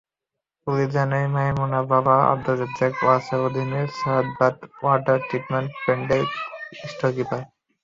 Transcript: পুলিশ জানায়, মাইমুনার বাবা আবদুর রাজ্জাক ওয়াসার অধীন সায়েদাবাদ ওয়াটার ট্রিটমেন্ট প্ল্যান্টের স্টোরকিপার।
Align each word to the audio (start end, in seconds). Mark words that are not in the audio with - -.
পুলিশ 0.67 0.87
জানায়, 0.95 1.27
মাইমুনার 1.35 1.85
বাবা 1.93 2.15
আবদুর 2.31 2.57
রাজ্জাক 2.61 2.93
ওয়াসার 3.01 3.39
অধীন 3.47 3.69
সায়েদাবাদ 3.99 4.55
ওয়াটার 4.79 5.17
ট্রিটমেন্ট 5.27 5.69
প্ল্যান্টের 5.81 6.23
স্টোরকিপার। 6.83 7.41